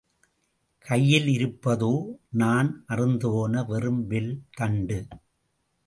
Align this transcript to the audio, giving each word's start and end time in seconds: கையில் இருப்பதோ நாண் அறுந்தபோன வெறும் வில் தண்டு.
கையில் 0.85 1.27
இருப்பதோ 1.27 1.91
நாண் 2.31 2.71
அறுந்தபோன 2.87 3.63
வெறும் 3.67 4.07
வில் 4.07 4.33
தண்டு. 4.57 4.99